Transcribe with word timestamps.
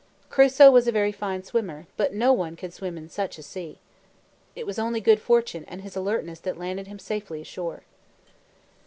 Crusoe 0.31 0.71
was 0.71 0.87
a 0.87 0.91
very 0.91 1.11
fine 1.11 1.43
swimmer, 1.43 1.85
but 1.95 2.11
no 2.11 2.33
one 2.33 2.55
could 2.55 2.73
swim 2.73 2.97
in 2.97 3.07
such 3.07 3.37
a 3.37 3.43
sea. 3.43 3.77
It 4.55 4.65
was 4.65 4.79
only 4.79 4.99
good 4.99 5.21
fortune 5.21 5.63
and 5.67 5.81
his 5.83 5.95
alertness 5.95 6.39
that 6.39 6.57
landed 6.57 6.87
him 6.87 6.97
safely 6.97 7.39
ashore. 7.41 7.83